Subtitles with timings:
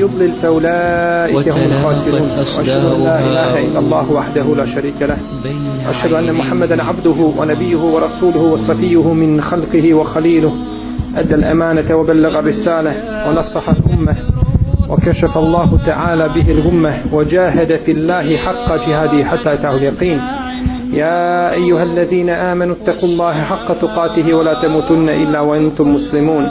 [0.00, 2.30] يضلل فأولئك هم الخاسرون.
[2.38, 5.16] وأشهد أن لا إله إلا الله وحده لا شريك له.
[5.86, 10.52] وأشهد أن محمدا عبده ونبيه ورسوله وصفيه من خلقه وخليله.
[11.16, 12.92] أدى الأمانة وبلغ الرسالة
[13.28, 14.14] ونصح الأمة.
[14.88, 16.92] وكشف الله تعالى به الغمة.
[17.12, 20.20] وجاهد في الله حق جهاده حتى أتاه اليقين.
[20.92, 26.50] يا أيها الذين آمنوا اتقوا الله حق تقاته ولا تموتن إلا وأنتم مسلمون.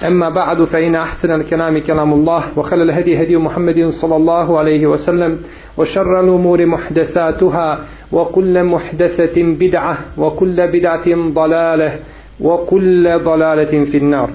[0.06, 5.38] أما بعد فإن أحسن الكلام كلام الله وخل الهدي هدي محمد صلى الله عليه وسلم
[5.76, 7.80] وشر الأمور محدثاتها
[8.12, 11.98] وكل محدثة بدعة وكل بدعة ضلالة
[12.40, 14.30] وكل ضلالة في النار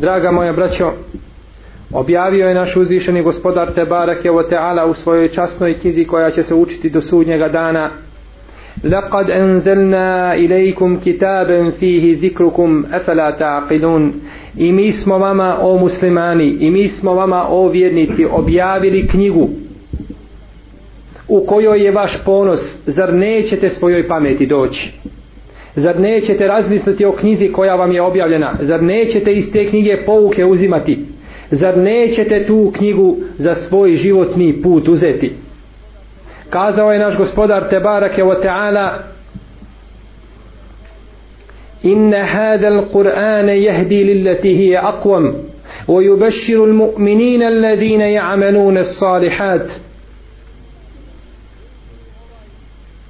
[0.00, 0.92] Draga moja braćo,
[1.92, 6.54] objavio je naš uzvišeni gospodar Tebarak je Teala u svojoj časnoj knjizi koja će se
[6.54, 7.90] učiti do sudnjega dana
[8.84, 14.12] لقد أنزلنا إليكم كتابا فيه ذكركم أفلا تعقلون
[14.58, 19.48] i mi smo vama o muslimani i mi smo vama o vjernici objavili knjigu
[21.28, 24.92] u kojoj je vaš ponos zar nećete svojoj pameti doći
[25.74, 30.44] zar nećete razmisliti o knjizi koja vam je objavljena zar nećete iz te knjige pouke
[30.44, 30.98] uzimati
[31.50, 35.32] zar nećete tu knjigu za svoj životni put uzeti
[36.50, 39.02] kazao je naš gospodar Tebarake wa ta'ala
[41.86, 45.34] إن هذا القرآن يهدي للتي هي أقوم
[45.88, 49.70] ويبشر المؤمنين الذين يعملون الصالحات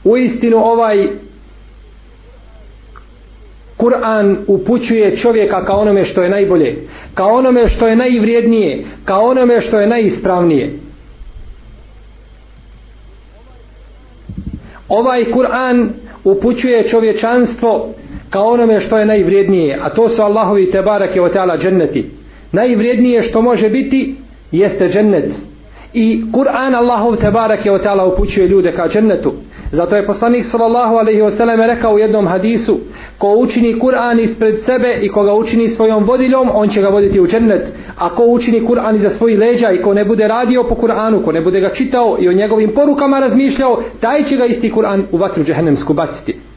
[0.06, 1.08] uistinu ovaj
[3.76, 6.76] Kur'an upućuje čovjeka ka onome što je najbolje,
[7.14, 10.70] ka onome što je najvrijednije, ka onome što je najispravnije.
[14.91, 15.89] Ovaj Kur'an
[16.23, 17.89] upućuje čovječanstvo
[18.29, 22.09] ka onome što je najvrijednije, a to su Allahovi tebarake o teala dženneti.
[22.51, 24.15] Najvrijednije što može biti
[24.51, 25.50] jeste džennet.
[25.93, 29.33] I Kur'an Allahov tebarake o teala upućuje ljude ka džennetu.
[29.71, 31.21] Zato je poslanik sallallahu alejhi
[31.57, 32.79] ve rekao u jednom hadisu:
[33.17, 37.27] Ko učini Kur'an ispred sebe i koga učini svojom vodiljom, on će ga voditi u
[37.27, 37.73] džennet.
[37.97, 41.31] A ko učini Kur'an iza svojih leđa i ko ne bude radio po Kur'anu, ko
[41.31, 45.17] ne bude ga čitao i o njegovim porukama razmišljao, taj će ga isti Kur'an u
[45.17, 46.50] vatru džehennemsku baciti.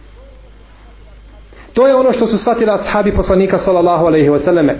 [1.74, 4.76] To je ono što su shvatili ashabi poslanika sallallahu alejhi ve selleme.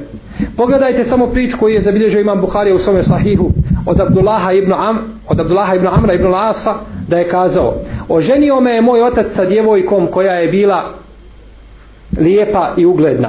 [0.56, 3.50] Pogledajte samo priču koju je zabilježio Imam Buhari u svom sahihu
[3.87, 6.75] od Abdullaha ibn Am, od Abdullaha ibn Amra ibn Lasa
[7.09, 7.75] da je kazao:
[8.09, 10.94] "Oženio me je moj otac sa djevojkom koja je bila
[12.19, 13.28] lijepa i ugledna."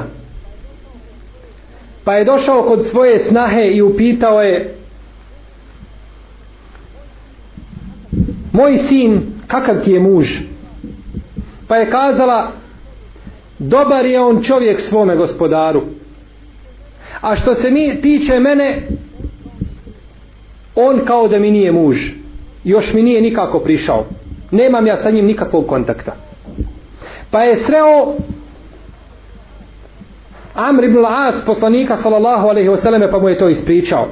[2.03, 4.75] Pa je došao kod svoje snahe i upitao je
[8.51, 10.37] Moj sin, kakav ti je muž?
[11.67, 12.51] Pa je kazala
[13.59, 15.81] dobar je on čovjek svome gospodaru.
[17.21, 18.81] A što se mi tiče mene
[20.75, 21.97] on kao da mi nije muž.
[22.63, 24.05] Još mi nije nikako prišao.
[24.51, 26.15] Nemam ja sa njim nikakvog kontakta.
[27.31, 28.13] Pa je sreo
[30.53, 34.07] Amr ibn As poslanika sallallahu alaihi wasallam pa mu je to ispričao.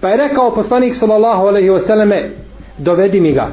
[0.00, 2.30] Pa je rekao poslanik sallallahu alaihi selleme
[2.78, 3.48] dovedi mi ga.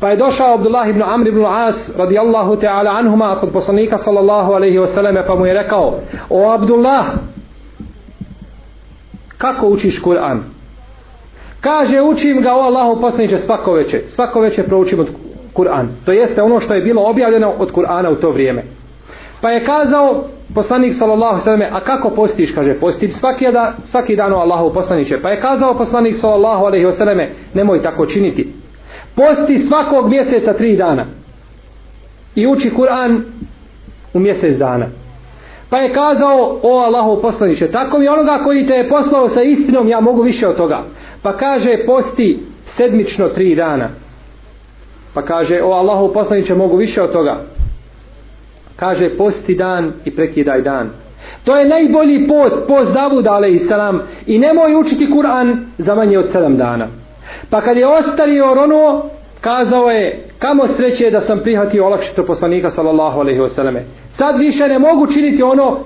[0.00, 4.78] Pa je došao Abdullah ibn Amr ibn As radijallahu ta'ala anhuma kod poslanika sallallahu alaihi
[4.78, 5.94] wa sallam pa mu je rekao
[6.30, 7.06] O Abdullah
[9.38, 10.40] kako učiš Kur'an?
[11.60, 14.02] Kaže učim ga o Allahu poslaniče svako veče.
[14.06, 15.08] Svako veče proučim od
[15.54, 15.88] Kur'an.
[16.04, 18.62] To jeste ono što je bilo objavljeno od Kur'ana u to vrijeme.
[19.40, 20.24] Pa je kazao
[20.54, 24.72] poslanik sallallahu alejhi ve a kako postiš kaže postim svaki dan svaki dan o Allahu
[24.74, 28.52] poslanice pa je kazao poslanik sallallahu alejhi ve selleme nemoj tako činiti
[29.14, 31.04] posti svakog mjeseca tri dana.
[32.34, 33.22] I uči Kur'an
[34.14, 34.86] u mjesec dana.
[35.70, 39.88] Pa je kazao o Allahu poslaniće, tako mi onoga koji te je poslao sa istinom
[39.88, 40.82] ja mogu više od toga.
[41.22, 43.88] Pa kaže posti sedmično tri dana.
[45.14, 47.36] Pa kaže o Allahu poslaniće, mogu više od toga.
[48.76, 50.90] Kaže posti dan i prekidaj dan.
[51.44, 56.56] To je najbolji post post Davuda alaihissalam i nemoj učiti Kur'an za manje od sedam
[56.56, 56.86] dana.
[57.50, 59.02] Pa kad je ostario ono,
[59.40, 63.80] kazao je, kamo sreće da sam prihvatio olakšicu poslanika sallallahu alaihi wasallam.
[64.12, 65.78] Sad više ne mogu činiti ono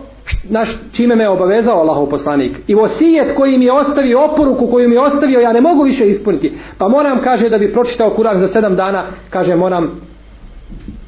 [0.51, 2.61] naš, čime me obavezao Allahov poslanik.
[2.67, 6.07] I vosijet koji mi je ostavio oporuku koju mi je ostavio ja ne mogu više
[6.07, 6.53] ispuniti.
[6.79, 10.01] Pa moram kaže da bi pročitao Kur'an za sedam dana kaže moram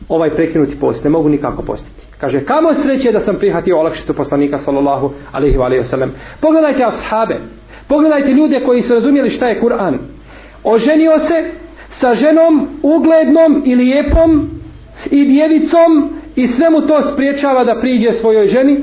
[0.08, 2.06] ovaj prekinuti post ne mogu nikako postiti.
[2.18, 7.36] Kaže kamo sreće da sam prihvatio olakšicu poslanika sallallahu alaihi wa sallam pogledajte ashabe
[7.88, 9.98] pogledajte ljude koji su razumjeli šta je Kur'an
[10.66, 11.50] oženio se
[11.88, 14.50] sa ženom uglednom i lijepom
[15.10, 18.82] i djevicom i sve mu to spriječava da priđe svojoj ženi.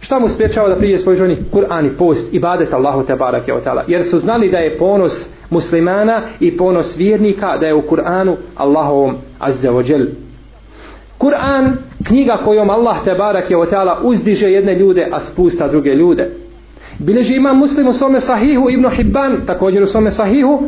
[0.00, 1.36] Šta mu spriječava da priđe svojoj ženi?
[1.52, 5.28] Kur'an i post i badet Allahu te barake otala jer su znali da je ponos
[5.50, 10.06] muslimana i ponos vjernika da je u Kur'anu Allahovom azza wa džel
[11.18, 11.76] Kur'an
[12.06, 16.30] knjiga kojom Allah te barake otala uzdiže jedne ljude a spusta druge ljude
[17.00, 20.62] bileži imam muslim u svome sahihu Ibn Hibban također u svome sahihu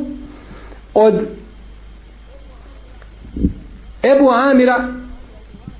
[0.95, 1.15] od
[4.03, 4.85] Ebu Amira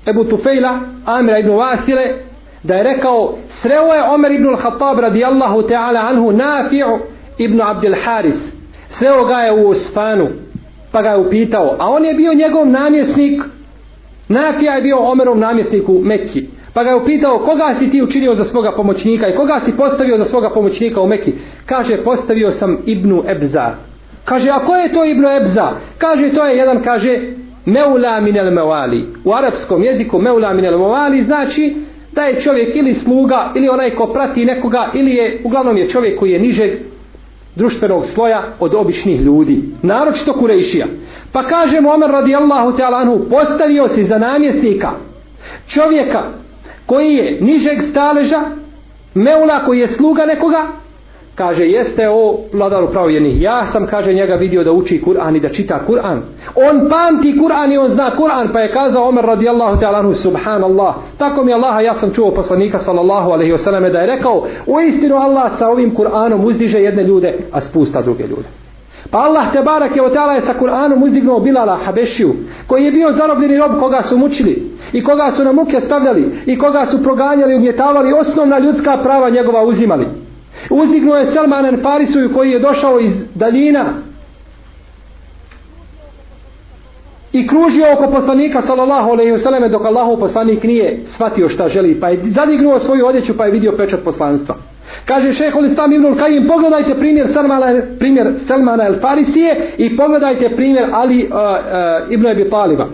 [0.07, 2.15] Ebu Tufejla Amira ibn Vasile
[2.63, 6.99] da je rekao sreo je Omer ibn al-Khattab radijallahu ta'ala anhu Nafi'u
[7.37, 8.53] ibn Abdil Haris.
[8.89, 10.27] Sreo ga je u Osfanu
[10.91, 13.43] pa ga je upitao a on je bio njegov namjesnik.
[14.27, 18.33] Nafija je bio Omerov namjesnik u Mekki pa ga je upitao koga si ti učinio
[18.33, 21.33] za svoga pomoćnika i koga si postavio za svoga pomoćnika u Mekki?
[21.65, 23.75] Kaže postavio sam Ibnu Ebza.
[24.25, 25.71] Kaže a ko je to Ibnu Ebza?
[25.97, 27.21] Kaže to je jedan kaže
[27.65, 29.07] Meula minel mevali.
[29.25, 31.75] U arapskom jeziku Meula minel mevali znači
[32.11, 36.19] da je čovjek ili sluga ili onaj ko prati nekoga ili je uglavnom je čovjek
[36.19, 36.71] koji je nižeg
[37.55, 40.85] društvenog sloja od običnih ljudi naročito Kurejšija.
[41.31, 44.91] Pa kaže Omer radijallahu ta'ala anhu postavio si za namjesnika
[45.67, 46.23] čovjeka
[46.85, 48.41] koji je nižeg staleža
[49.13, 50.67] meula koji je sluga nekoga
[51.35, 55.49] kaže jeste o vladaru pravovjernih ja sam kaže njega vidio da uči Kur'an i da
[55.49, 56.21] čita Kur'an.
[56.55, 60.95] On pamti Kur'an i on zna Kur'an pa je kazao Omer radijallahu ta'ala anhu subhanallah.
[61.17, 65.15] Tako mi Allaha ja sam čuo poslanika sallallahu alaihi wasallam da je rekao u istinu
[65.15, 68.62] Allah sa ovim Kur'anom uzdiže jedne ljude a spusta druge ljude.
[69.11, 70.01] Pa Allah te barak je
[70.35, 72.35] je sa Kur'anom uzdignuo Bilala Habešiju,
[72.67, 76.57] koji je bio zarobljeni rob koga su mučili i koga su na muke stavljali i
[76.57, 80.05] koga su proganjali, ugnjetavali, osnovna ljudska prava njegova uzimali.
[80.69, 83.93] Uzdignuo je Salman al Farisuju koji je došao iz daljina
[87.33, 91.99] i kružio oko poslanika sallallahu alejhi ve selleme dok Allahov poslanik nije shvatio šta želi
[91.99, 94.55] pa je zadignuo svoju odjeću pa je vidio pečat poslanstva.
[95.05, 100.89] Kaže šejh Islam ibn Kajim, pogledajte primjer Selmana, primjer Selmana al Farisije i pogledajte primjer
[100.93, 102.87] Ali uh, uh, ibn Abi Taliba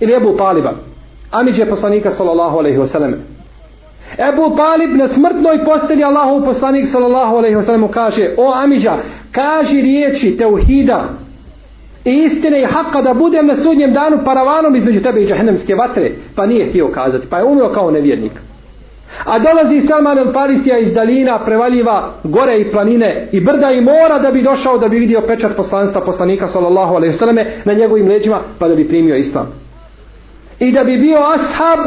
[0.00, 0.72] ili Ebu Taliba.
[1.30, 2.86] Amidže poslanika sallallahu alejhi ve.
[4.28, 8.96] Ebu Talib na smrtnoj posteli Allahov poslanik sallallahu alejhi ve kaže: "O Amidža,
[9.32, 11.08] kaži riječi tauhida
[12.04, 16.12] i istine i haka da budem na sudnjem danu paravanom između tebe i džahennemske vatre."
[16.36, 18.32] Pa nije htio kazati, pa je umio kao nevjernik.
[19.24, 24.18] A dolazi Salman el Farisija iz dalina, prevaljiva gore i planine i brda i mora
[24.18, 28.08] da bi došao da bi vidio pečat poslanstva poslanika sallallahu alejhi ve selleme na njegovim
[28.08, 29.46] leđima pa da bi primio islam.
[30.60, 31.78] I da bi bio ashab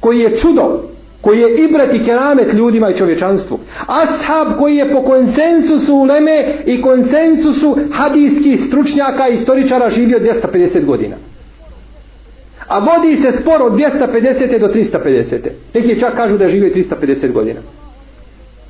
[0.00, 0.82] koji je čudo
[1.20, 3.58] koji je ibret i keramet ljudima i čovječanstvu.
[3.86, 11.16] Ashab koji je po konsensusu uleme i konsensusu hadijskih stručnjaka i istoričara živio 250 godina.
[12.68, 14.58] A vodi se spor od 250.
[14.58, 15.38] do 350.
[15.74, 17.60] Neki čak kažu da žive 350 godina.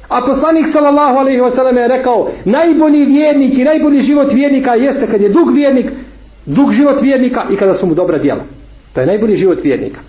[0.08, 5.06] A poslanik sallallahu alejhi ve sellem je rekao najbolji vjernik i najbolji život vjernika jeste
[5.06, 5.92] kad je dug vjernik,
[6.46, 8.44] dug život vjernika i kada su mu dobra djela.
[8.92, 10.00] To je najbolji život vjernika.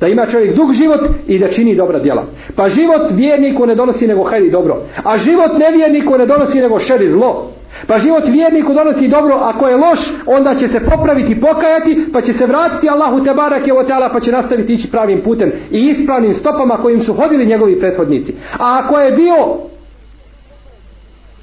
[0.00, 2.24] Da ima čovjek dug život i da čini dobra djela.
[2.56, 4.82] Pa život vjerniku ne donosi nego hajri dobro.
[5.04, 7.50] A život nevjerniku ne donosi nego šeri zlo.
[7.86, 12.32] Pa život vjerniku donosi dobro, ako je loš, onda će se popraviti, pokajati, pa će
[12.32, 16.34] se vratiti Allahu te barake o teala, pa će nastaviti ići pravim putem i ispravnim
[16.34, 18.34] stopama kojim su hodili njegovi prethodnici.
[18.58, 19.56] A ako je bio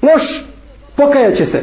[0.02, 0.44] loš,
[0.96, 1.58] pokajat će se.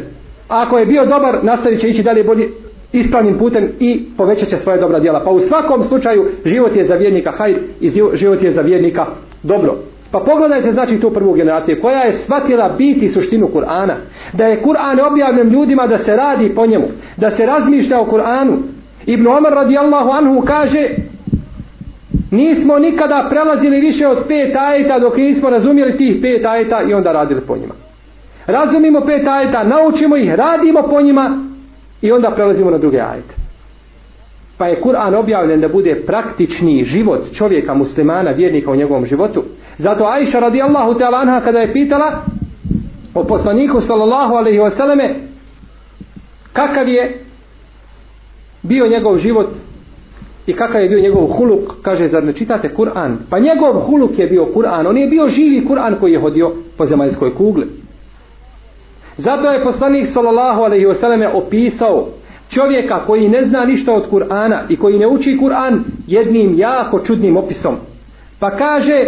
[0.47, 2.49] A ako je bio dobar, nastavit će ići dalje bolje,
[2.93, 5.23] ispravnim putem i povećat će svoje dobra djela.
[5.25, 9.05] Pa u svakom slučaju život je za vjernika hajr i život je za vjernika
[9.43, 9.75] dobro.
[10.11, 13.93] Pa pogledajte znači tu prvu generaciju koja je shvatila biti suštinu Kur'ana.
[14.33, 16.85] Da je Kur'an objavljen ljudima da se radi po njemu.
[17.17, 18.57] Da se razmišlja o Kur'anu.
[19.05, 20.89] Ibn Omar radijallahu anhu kaže
[22.31, 27.11] nismo nikada prelazili više od pet ajeta dok nismo razumjeli tih pet ajeta i onda
[27.11, 27.73] radili po njima.
[28.47, 31.50] Razumimo pet ajeta, naučimo ih, radimo po njima
[32.01, 33.35] I onda prelazimo na druge ajete.
[34.57, 39.43] Pa je Kur'an objavljen da bude praktični život čovjeka muslimana, vjernika u njegovom životu.
[39.77, 42.25] Zato Aisha radijallahu ta'ala anha kada je pitala
[43.13, 45.13] o poslaniku sallallahu alaihi wasallame
[46.53, 47.19] kakav je
[48.63, 49.47] bio njegov život
[50.47, 53.17] I kakav je bio njegov huluk, kaže, zar ne čitate Kur'an?
[53.29, 56.85] Pa njegov huluk je bio Kur'an, on je bio živi Kur'an koji je hodio po
[56.85, 57.67] zemaljskoj kugli.
[59.21, 62.07] Zato je poslanik sallallahu alaihi selleme opisao
[62.49, 67.37] čovjeka koji ne zna ništa od Kur'ana i koji ne uči Kur'an jednim jako čudnim
[67.37, 67.75] opisom.
[68.39, 68.99] Pa kaže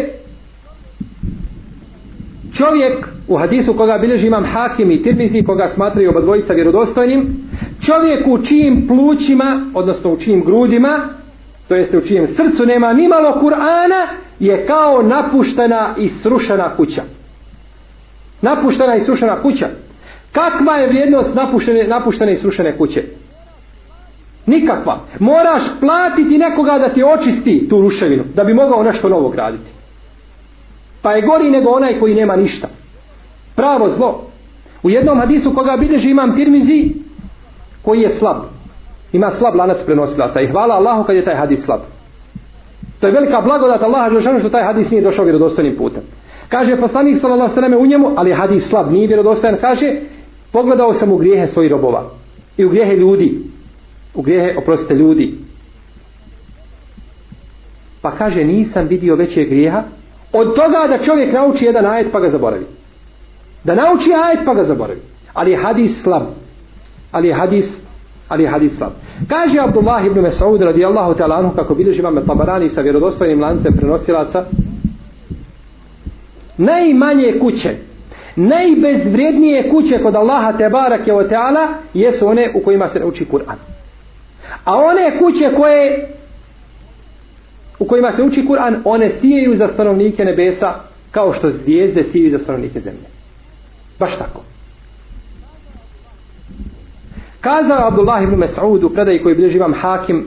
[2.53, 7.35] čovjek u hadisu koga bilježi imam hakim i tirmizi koga smatraju oba dvojica vjerodostojnim
[7.81, 11.09] čovjek u čijim plućima odnosno u čijim grudima
[11.67, 14.07] to jeste u čijem srcu nema ni malo Kur'ana
[14.39, 17.01] je kao napuštena i srušena kuća
[18.41, 19.67] napuštena i srušena kuća
[20.33, 23.03] kakva je vrijednost napuštene, napuštene i srušene kuće?
[24.45, 24.99] Nikakva.
[25.19, 29.71] Moraš platiti nekoga da ti očisti tu ruševinu da bi mogao nešto novo graditi.
[31.01, 32.67] Pa je gori nego onaj koji nema ništa.
[33.55, 34.27] Pravo zlo.
[34.83, 36.91] U jednom hadisu koga bilježi imam tirmizi
[37.81, 38.37] koji je slab.
[39.13, 41.79] Ima slab lanac prenosilaca i hvala Allahu kad je taj hadis slab.
[42.99, 46.03] To je velika blagodat Allaha Žešanu što taj hadis nije došao vjerodostojnim putem.
[46.49, 49.99] Kaže poslanik sallallahu alejhi ve u njemu ali je hadis slab nije vjerodostojan kaže
[50.53, 52.09] pogledao sam u grijehe svojih robova
[52.57, 53.39] i u grijehe ljudi.
[54.15, 55.37] U grijehe oprostite ljudi.
[58.01, 59.83] Pa kaže nisam vidio veće grijeha
[60.31, 62.65] od toga da čovjek nauči jedan ajet pa ga zaboravi.
[63.63, 64.99] Da nauči ajet pa ga zaboravi.
[65.33, 66.23] Ali je hadis slab.
[67.11, 67.83] Ali je hadis
[68.27, 68.91] ali je hadis slab.
[69.27, 74.45] Kaže Abdullah ibn Mas'ud radijallahu ta'ala anhu kako bilježi imam Tabarani sa vjerodostojnim lancem prenosilaca
[76.57, 77.75] najmanje kuće
[78.35, 83.25] najbezvrijednije kuće kod Allaha te barak je o teala jesu one u kojima se uči
[83.25, 83.57] Kur'an.
[84.63, 86.09] A one kuće koje
[87.79, 90.73] u kojima se uči Kur'an one sijeju za stanovnike nebesa
[91.11, 93.07] kao što zvijezde sijeju za stanovnike zemlje.
[93.99, 94.41] Baš tako.
[97.41, 100.25] Kazao Abdullah ibn Mas'ud u predaji koji bilježi imam hakim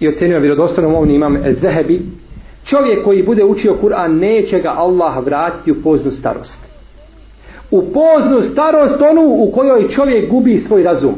[0.00, 2.02] i ocenio vjerodostojnom ovni imam Zehebi
[2.64, 6.69] čovjek koji bude učio Kur'an neće ga Allah vratiti u poznu starost
[7.71, 11.15] u poznu starost onu u kojoj čovjek gubi svoj razum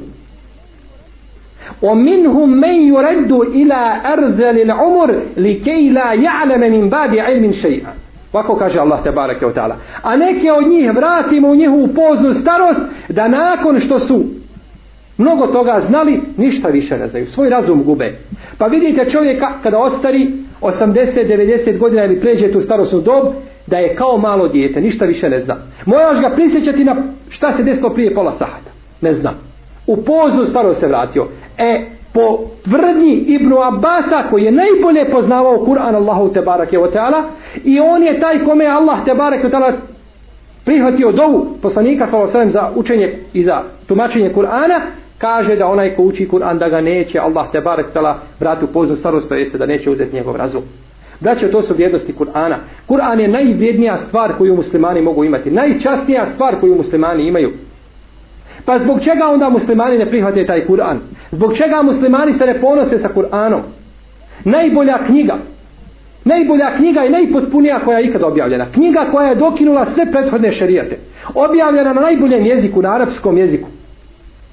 [1.81, 7.93] ومنهم من يرد إلى أرذل العمر لكي لا يعلم من بعد علم شيئا
[8.33, 9.75] Ovako kaže Allah te barake od ta'ala.
[10.01, 12.79] A neke od njih vratimo u njihovu poznu starost
[13.09, 14.23] da nakon što su
[15.17, 17.27] mnogo toga znali, ništa više ne znaju.
[17.27, 18.17] Svoj razum gube.
[18.57, 23.33] Pa vidite čovjeka kada ostari 80-90 godina ili pređe tu starostnu dob,
[23.72, 25.56] da je kao malo dijete, ništa više ne zna.
[25.86, 26.96] Moraš ga prisjećati na
[27.28, 28.70] šta se desilo prije pola sahata.
[29.00, 29.34] Ne znam.
[29.86, 31.26] U poznu starost se vratio.
[31.58, 37.24] E, po tvrdnji Ibnu Abasa koji je najbolje poznavao Kur'an Allahu te barake o teala
[37.64, 39.72] i on je taj kome Allah te barake o teala
[40.64, 44.80] prihvatio dovu poslanika sa za učenje i za tumačenje Kur'ana
[45.18, 48.68] kaže da onaj ko uči Kur'an da ga neće Allah te barek tala vrati u
[48.68, 50.62] poznu starost to jeste da neće uzeti njegov razum
[51.22, 52.56] Braćo, to su vrijednosti Kur'ana.
[52.86, 55.50] Kur'an je najvrijednija stvar koju muslimani mogu imati.
[55.50, 57.50] Najčastnija stvar koju muslimani imaju.
[58.64, 60.98] Pa zbog čega onda muslimani ne prihvate taj Kur'an?
[61.30, 63.60] Zbog čega muslimani se ne ponose sa Kur'anom?
[64.44, 65.38] Najbolja knjiga.
[66.24, 68.66] Najbolja knjiga i najpotpunija koja je ikada objavljena.
[68.72, 70.98] Knjiga koja je dokinula sve prethodne šerijate.
[71.34, 73.68] Objavljena na najboljem jeziku, na arapskom jeziku.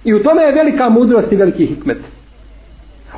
[0.03, 1.97] I u tome je velika mudrost i veliki hikmet.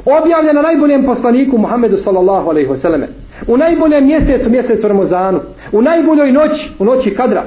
[0.06, 3.06] Objavljena na najboljem poslaniku Muhammedu sallallahu alaihi wasallam.
[3.48, 5.40] U najboljem mjesecu, mjesecu Ramazanu.
[5.72, 7.44] U najboljoj noći, u noći kadra.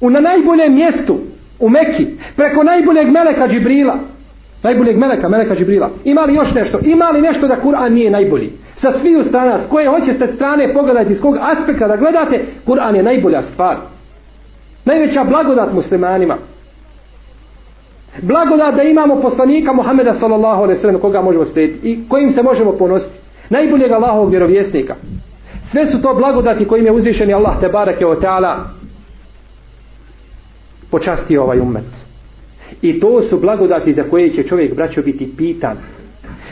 [0.00, 1.18] U na najboljem mjestu,
[1.60, 2.06] u Mekki.
[2.36, 3.98] Preko najboljeg meleka Džibrila.
[4.62, 5.90] Najboljeg meleka, meleka Džibrila.
[6.04, 8.52] Ima li još nešto, ima li nešto da Kur'an nije najbolji?
[8.74, 13.02] Sa sviju strana, s koje hoćete strane pogledati, s kog aspekta da gledate Kur'an je
[13.02, 13.76] najbolja stvar.
[14.84, 16.36] Najveća blagodat muslimanima
[18.22, 22.42] blagodat da imamo poslanika Muhameda sallallahu alejhi ve sellem koga možemo slijediti i kojim se
[22.42, 23.18] možemo ponositi
[23.50, 24.94] najboljeg Allahovog vjerovjesnika
[25.70, 28.56] sve su to blagodati kojim je uzvišeni Allah te bareke o ta'ala
[30.90, 31.84] počastio ovaj ummet.
[32.82, 35.76] I to su blagodati za koje će čovjek braćo biti pitan.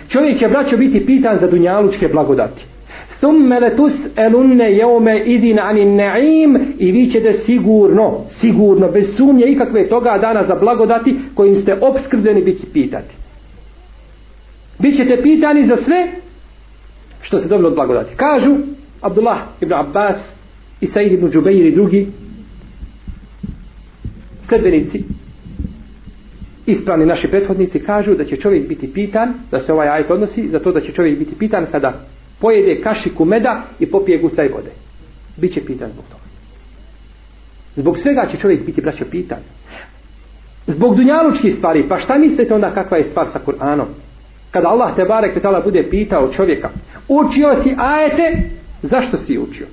[0.09, 2.67] Čovjek će braćo biti pitan za dunjalučke blagodati.
[3.21, 9.88] Thumme letus elunne jeume idin ani naim i vi ćete sigurno, sigurno, bez sumnje ikakve
[9.88, 13.16] toga dana za blagodati kojim ste obskrbljeni biti pitati.
[14.78, 16.09] Bićete pitani za sve
[17.21, 18.16] što se dobilo od blagodati.
[18.16, 18.57] Kažu
[19.00, 20.35] Abdullah ibn Abbas
[20.80, 22.07] i Said ibn Džubeir i drugi
[24.49, 25.04] sledbenici
[26.66, 30.59] ispravni naši prethodnici kažu da će čovjek biti pitan da se ovaj ajet odnosi za
[30.59, 32.00] to da će čovjek biti pitan kada
[32.40, 34.71] pojede kašiku meda i popije gucaj vode.
[35.37, 36.23] Biće pitan zbog toga.
[37.76, 39.38] Zbog svega će čovjek biti braćo pitan.
[40.66, 43.87] Zbog dunjalučkih stvari pa šta mislite onda kakva je stvar sa Kur'anom?
[44.50, 46.71] Kada Allah te barek petala bude pitao čovjeka
[47.09, 48.50] učio si ajete?
[48.83, 49.66] Zašto si učio?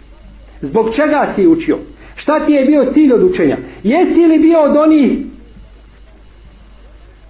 [0.61, 1.77] Zbog čega si učio?
[2.15, 3.57] Šta ti je bio cilj od učenja?
[3.83, 5.17] Jesi li bio od onih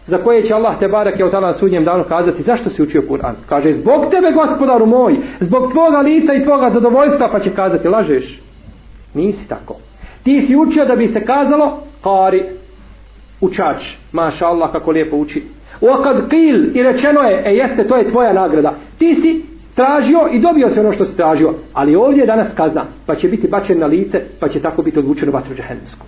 [0.07, 3.33] za koje će Allah te barak je u sudnjem danu kazati zašto si učio Kur'an
[3.49, 8.41] kaže zbog tebe gospodaru moj zbog tvoga lica i tvoga zadovoljstva pa će kazati lažeš
[9.13, 9.75] nisi tako
[10.23, 12.45] ti si učio da bi se kazalo kari
[13.41, 15.43] učač maša Allah kako lijepo uči
[15.81, 18.73] Uakad qil i rečeno je, e jeste, to je tvoja nagrada.
[18.97, 19.45] Ti si
[19.75, 21.53] tražio i dobio se ono što si tražio.
[21.73, 24.99] Ali ovdje je danas kazna, pa će biti bačen na lice, pa će tako biti
[24.99, 26.05] odvučeno vatru džahennemsku.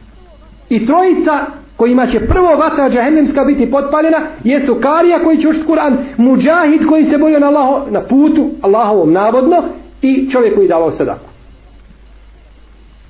[0.70, 1.46] I trojica
[1.78, 7.06] kojima će prvo vatra džahennemska biti potpaljena, jesu Karija koji će učiti Kur'an, Mujahid koji
[7.06, 9.64] se borio na, Allaho, na putu, Allahovom navodno,
[10.02, 11.30] i čovjek koji davao sadaku.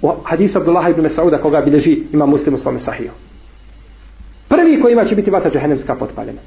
[0.01, 3.11] U hadisu Abdullah ibn Mas'uda koga bilježi ima muslim u svome sahiju.
[4.47, 6.39] Prvi kojima će biti vatra džahennemska potpaljena.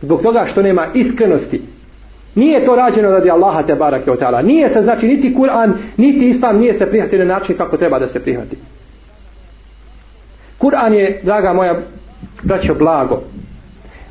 [0.00, 1.62] Zbog toga što nema iskrenosti.
[2.34, 4.44] Nije to rađeno radi Allaha te barake o ta'ala.
[4.44, 8.08] Nije se znači niti Kur'an, niti Islam nije se prihvatio na način kako treba da
[8.08, 8.56] se prihvati.
[10.57, 11.79] Kur'an je, draga moja
[12.43, 13.21] braćo, blago.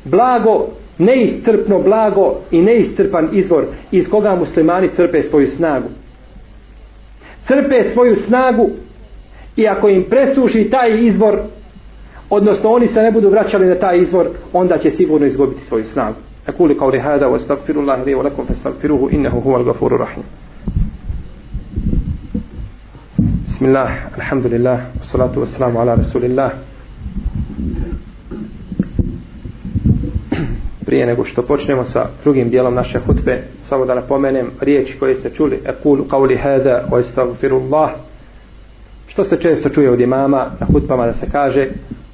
[0.03, 0.67] Blago,
[0.97, 5.87] neistrpno blago i neistrpan izvor iz koga muslimani crpe svoju snagu.
[7.43, 8.69] Crpe svoju snagu
[9.55, 11.39] i ako im presuši taj izvor,
[12.29, 16.15] odnosno oni se ne budu vraćali na taj izvor, onda će sigurno izgubiti svoju snagu.
[16.49, 20.23] أقول قولي هذا واستغفر الله لي ولكم فاستغفروه إنه هو الغفور الرحيم
[23.64, 26.52] Bismillah, alhamdulillah, salatu wassalamu ala rasulillah.
[30.86, 35.30] Prije nego što počnemo sa drugim dijelom naše hutbe, samo da napomenem riječi koje ste
[35.30, 37.90] čuli, ekul qawli hada wa istagfirullah,
[39.06, 41.68] što se često čuje od imama na hutbama da se kaže,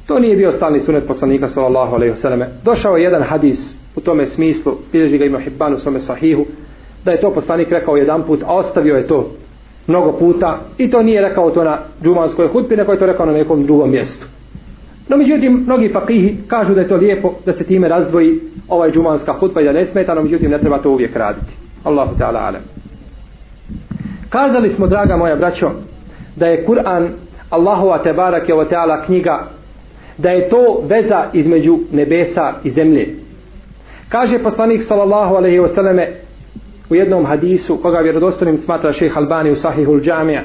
[0.07, 2.47] to nije bio stalni sunet poslanika sallallahu alaihi wasallam.
[2.65, 6.47] Došao je jedan hadis u tome smislu, bilježi ga ima Hibban u svome sahihu,
[7.05, 9.31] da je to poslanik rekao jedan put, a ostavio je to
[9.87, 13.33] mnogo puta i to nije rekao to na džumanskoj hutbi, nego je to rekao na
[13.33, 14.27] nekom drugom mjestu.
[15.09, 19.33] No međutim, mnogi fakihi kažu da je to lijepo da se time razdvoji ovaj džumanska
[19.33, 21.57] hutba i da ne smeta, no međutim ne treba to uvijek raditi.
[21.85, 22.63] Allahu ta'ala alem.
[24.29, 25.71] Kazali smo, draga moja braćo,
[26.37, 27.09] da je Kur'an
[27.51, 29.47] Allahova tebarake o ta'ala knjiga
[30.19, 33.09] da je to veza između nebesa i zemlje.
[34.09, 36.13] Kaže poslanik sallallahu alejhi ve selleme
[36.91, 40.43] u jednom hadisu koga vjerodostojnim smatra Šejh Albani u Sahihul Džamija.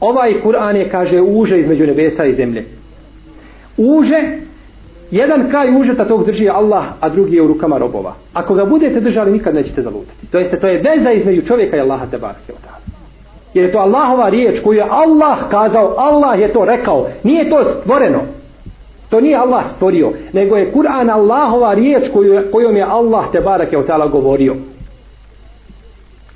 [0.00, 2.64] Ovaj Kur'an je kaže uže između nebesa i zemlje.
[3.76, 4.38] Uže
[5.10, 8.14] jedan kraj užeta tog drži Allah, a drugi je u rukama robova.
[8.32, 10.26] Ako ga budete držali, nikad nećete zalutati.
[10.26, 12.52] To jeste, to je veza između čovjeka i Allaha te barake
[13.54, 17.06] Jer je to Allahova riječ koju je Allah kazao, Allah je to rekao.
[17.22, 18.20] Nije to stvoreno.
[19.10, 23.78] To nije Allah stvorio, nego je Kur'an Allahova riječ koju, kojom je Allah te barake
[23.78, 24.54] od tala govorio.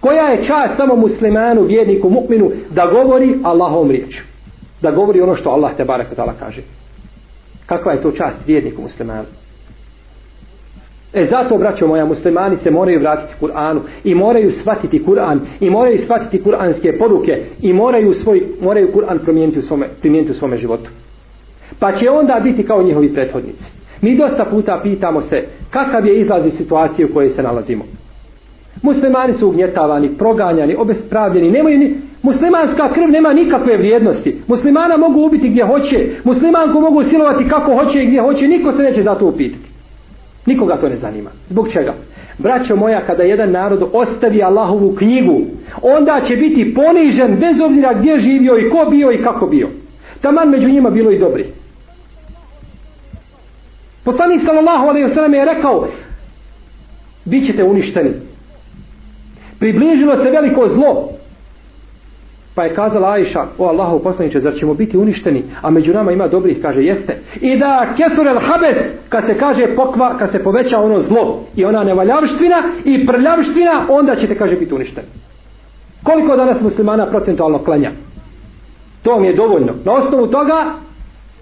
[0.01, 4.25] Koja je čast samo muslimanu, vjerniku, mukminu da govori Allahovom riječu.
[4.83, 6.63] Da govori ono što Allah te barek tala kaže.
[7.67, 9.27] Kakva je to čast vjerniku muslimanu?
[11.13, 15.99] E zato, braćo moja, muslimani se moraju vratiti Kur'anu i moraju shvatiti Kur'an i moraju
[15.99, 20.91] shvatiti kur'anske poruke i moraju svoj moraju Kur'an promijeniti u svome, primijeniti u svome životu.
[21.79, 23.73] Pa će onda biti kao njihovi prethodnici.
[24.03, 27.85] Mi dosta puta pitamo se kakav je izlaz iz situacije u kojoj se nalazimo.
[28.83, 31.95] Muslimani su ugnjetavani, proganjani, obespravljeni, nemaju ni...
[32.23, 34.37] Muslimanska krv nema nikakve vrijednosti.
[34.47, 38.83] Muslimana mogu ubiti gdje hoće, muslimanku mogu silovati kako hoće i gdje hoće, niko se
[38.83, 39.71] neće za to upitati.
[40.47, 41.31] Nikoga to ne zanima.
[41.49, 41.95] Zbog čega?
[42.39, 45.41] Braćo moja, kada jedan narod ostavi Allahovu knjigu,
[45.83, 49.69] onda će biti ponižen bez obzira gdje živio i ko bio i kako bio.
[50.21, 51.47] Taman među njima bilo i dobri.
[54.05, 55.89] Poslanik sallallahu alejhi ve sellem je rekao
[57.25, 58.11] "Bićete uništeni.
[59.59, 61.09] Približilo se veliko zlo.
[62.55, 66.29] Pa je kazala Ajša, o Allahu poslaniče, zar ćemo biti uništeni, a među nama ima
[66.29, 67.19] dobrih, kaže, jeste.
[67.41, 71.65] I da kefur el habet, kad se kaže pokva, kad se poveća ono zlo i
[71.65, 75.07] ona nevaljavština i prljavština, onda ćete, kaže, biti uništeni.
[76.03, 77.93] Koliko danas muslimana procentualno klanja?
[79.03, 79.73] To mi je dovoljno.
[79.85, 80.75] Na osnovu toga,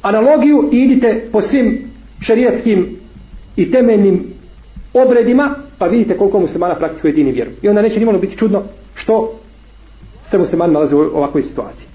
[0.02, 2.96] analogiju idite po svim šerijetskim
[3.56, 4.24] i temeljnim
[4.94, 7.50] obredima, pa vidite koliko muslimana praktikuje dini vjeru.
[7.62, 8.62] I onda neće nimalo biti čudno
[8.94, 9.32] što
[10.30, 11.88] se muslimani nalaze u ovakvoj situaciji.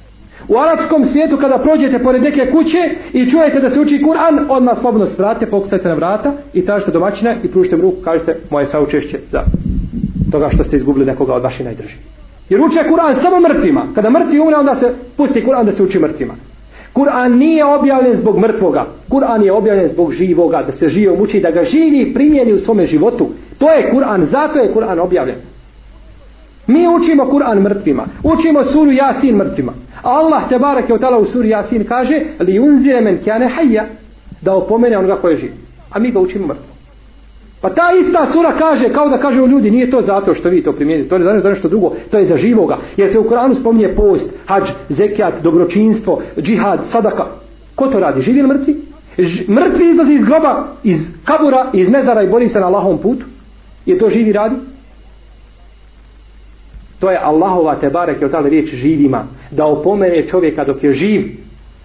[0.47, 2.77] U arapskom svijetu kada prođete pored neke kuće
[3.13, 7.35] i čujete da se uči Kur'an, odmah slobodno svrate, pokusajte na vrata i tražite domaćina
[7.43, 9.43] i pružite mu ruku, kažete moje saučešće za
[10.31, 11.99] toga što ste izgubili nekoga od vaših najdržih.
[12.49, 13.87] Jer uče Kur'an samo mrtvima.
[13.95, 16.33] Kada mrtvi umre, onda se pusti Kur'an da se uči mrtvima.
[16.93, 18.85] Kur'an nije objavljen zbog mrtvoga.
[19.09, 22.59] Kur'an je objavljen zbog živoga, da se živo muči, da ga živi i primjeni u
[22.59, 23.27] svome životu.
[23.57, 25.35] To je Kur'an, zato je Kur'an objavljen.
[26.67, 28.05] Mi učimo Kur'an mrtvima.
[28.23, 29.73] Učimo suru Jasin mrtvima.
[30.03, 33.85] Allah te barak je u suri Jasin kaže li unzire men kjane hajja
[34.41, 35.53] da opomene onoga koje živi.
[35.91, 36.70] A mi ga učimo mrtvima.
[37.61, 40.63] Pa ta ista sura kaže, kao da kaže u ljudi, nije to zato što vi
[40.63, 42.77] to primijenite, to je znači za nešto drugo, to je za živoga.
[42.97, 47.25] Jer se u Koranu spominje post, hađ, zekijat, dobročinstvo, džihad, sadaka.
[47.75, 48.21] Ko to radi?
[48.21, 48.77] Živi ili mrtvi?
[49.17, 53.25] Ž mrtvi izlazi iz groba, iz kabura, iz mezara i bori se na Allahom putu?
[53.85, 54.55] Je to živi radi?
[56.99, 59.23] To je Allahova te barek je od riječ živima.
[59.51, 61.21] Da opomene čovjeka dok je živ.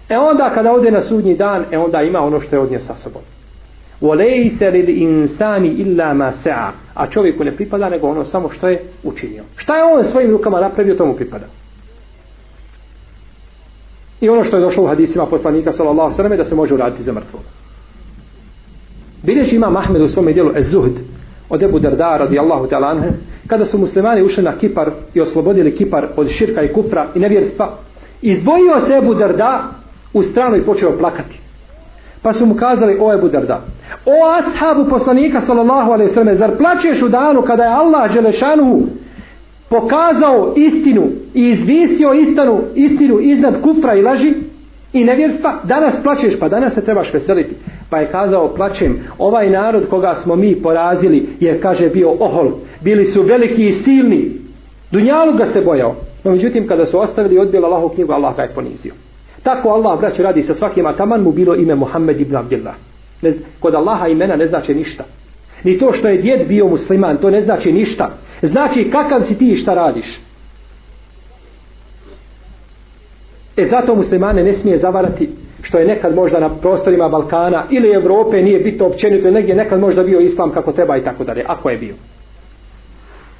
[0.09, 2.95] E onda kada ode na sudnji dan, e onda ima ono što je odnio sa
[2.95, 3.21] sobom.
[4.02, 9.42] وَلَيْسَ لِلْإِنسَانِ إِلَّا مَا سَعَ A čovjeku ne pripada nego ono samo što je učinio.
[9.56, 11.46] Šta je on svojim rukama napravio, tomu pripada.
[14.20, 17.12] I ono što je došlo u hadisima poslanika sallallahu sallam da se može uraditi za
[17.12, 17.42] mrtvog.
[19.22, 20.98] Bilješ ima Mahmed u svome dijelu Ez-Zuhd
[21.48, 23.08] od Ebu Darda radijallahu ta'ala anhe
[23.46, 27.78] kada su muslimani ušli na Kipar i oslobodili Kipar od širka i kufra i nevjerstva
[28.22, 29.70] izdvojio se Ebu Darda
[30.12, 31.40] u stranu i počeo plakati
[32.21, 33.61] Pa su mu kazali, o Ebu Derda,
[34.05, 38.81] o ashabu poslanika sallallahu alaihi sallam, zar plaćeš u danu kada je Allah Đelešanu
[39.69, 44.33] pokazao istinu i izvisio istanu, istinu iznad kufra i laži
[44.93, 47.55] i nevjerstva, danas plaćeš, pa danas se trebaš veseliti.
[47.89, 52.51] Pa je kazao, plaćem, ovaj narod koga smo mi porazili, je, kaže, bio ohol,
[52.81, 54.31] bili su veliki i silni,
[54.91, 55.95] Dunjalu ga se bojao.
[56.23, 58.93] No, međutim, kada su ostavili i odbili Allahu knjigu, Allah ga je ponizio.
[59.43, 62.75] Tako Allah, braću, radi sa svakim, a taman mu bilo ime Muhammed ibn Abdillah.
[63.21, 65.03] Ne, kod Allaha imena ne znači ništa.
[65.63, 68.09] Ni to što je djed bio musliman, to ne znači ništa.
[68.41, 70.19] Znači kakav si ti i šta radiš.
[73.57, 75.29] E zato muslimane ne smije zavarati
[75.61, 80.03] što je nekad možda na prostorima Balkana ili Evrope nije bitno općenito, negdje nekad možda
[80.03, 81.95] bio islam kako treba i tako dalje, ako je bio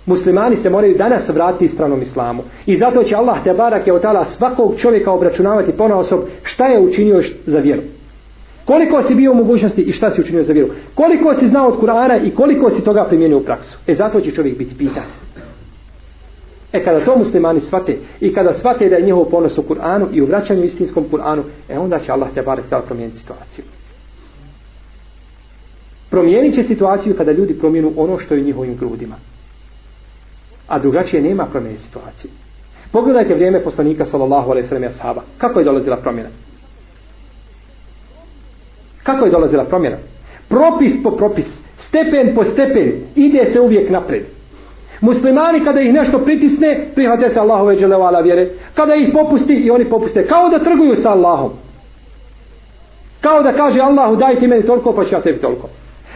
[0.07, 2.43] muslimani se moraju danas vratiti ispravnom islamu.
[2.65, 6.79] I zato će Allah te barak je otala svakog čovjeka obračunavati pona osob šta je
[6.79, 7.81] učinio za vjeru.
[8.65, 10.69] Koliko si bio u mogućnosti i šta si učinio za vjeru.
[10.95, 13.79] Koliko si znao od Kur'ana i koliko si toga primijenio u praksu.
[13.87, 15.03] E zato će čovjek biti pitan.
[16.73, 20.21] E kada to muslimani svate i kada svate da je njihov ponos u Kur'anu i
[20.21, 23.65] u vraćanju istinskom Kur'anu, e onda će Allah te barek tala promijeniti situaciju.
[26.09, 29.15] Promijenit će situaciju kada ljudi promijenu ono što je u njihovim grudima
[30.67, 32.31] a drugačije nema promjene situacije.
[32.91, 35.21] Pogledajte vrijeme poslanika sallallahu alejhi ve sellem ashaba.
[35.37, 36.29] Kako je dolazila promjena?
[39.03, 39.97] Kako je dolazila promjena?
[40.49, 44.23] Propis po propis, stepen po stepen, ide se uvijek napred.
[45.01, 48.49] Muslimani kada ih nešto pritisne, prihvate se Allahove dželevala vjere.
[48.73, 51.51] Kada ih popusti i oni popuste, kao da trguju sa Allahom.
[53.21, 55.69] Kao da kaže Allahu daj ti meni toliko pa ću ja tebi toliko.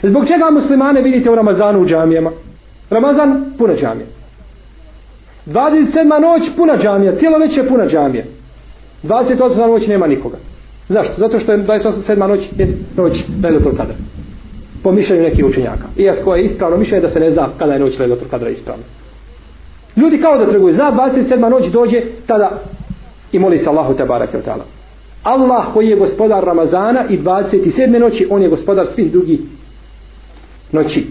[0.04, 2.32] Zbog čega muslimane vidite u Ramazanu u džamijama?
[2.90, 4.21] Ramazan puna džamije.
[5.46, 6.22] 27.
[6.22, 8.24] noć puna džamija, cijelo noć je puna džamija.
[9.04, 9.68] 28.
[9.68, 10.38] noć nema nikoga.
[10.90, 11.14] Zašto?
[11.18, 12.28] Zato što je 27.
[12.28, 13.96] noć je noć Lejletul Kadra.
[14.84, 15.88] Po mišljenju nekih učenjaka.
[15.98, 18.84] Iako je ispravno mišljenje da se ne zna kada je noć Lejletul Kadra ispravno.
[19.96, 20.74] Ljudi kao da trguju.
[20.74, 21.50] Za 27.
[21.50, 22.62] noć dođe tada
[23.32, 24.66] i moli se Allahu te barake od tala.
[25.24, 28.00] Allah koji je gospodar Ramazana i 27.
[28.00, 29.40] noći, on je gospodar svih drugih
[30.72, 31.06] noći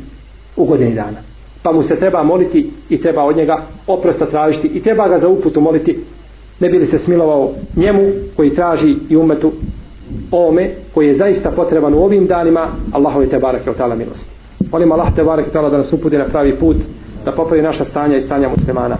[0.56, 1.29] u godini dana
[1.63, 5.27] pa mu se treba moliti i treba od njega oprosta tražiti i treba ga za
[5.29, 5.99] uputu moliti
[6.59, 8.01] ne bi li se smilovao njemu
[8.35, 9.51] koji traži i umetu
[10.31, 14.31] ome koji je zaista potreban u ovim danima Allahove te barake o tala milosti
[14.71, 16.77] molim Allah te barake da nas uputi na pravi put
[17.25, 18.97] da popravi naša stanja i stanja muslimana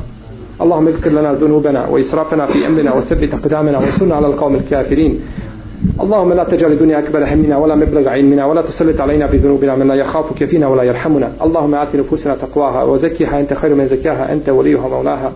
[0.62, 5.20] اللهم اغفر لنا ذنوبنا وإسرافنا في أمرنا وثبت أقدامنا وانصرنا على القوم الكافرين
[6.02, 9.96] اللهم لا تجعل الدنيا أكبر همنا ولا مبلغ علمنا ولا تسلط علينا بذنوبنا من لا
[9.96, 14.88] يخافك فينا ولا يرحمنا اللهم آت نفوسنا تقواها وزكيها أنت خير من زكاها أنت وليها
[14.88, 15.32] مولاها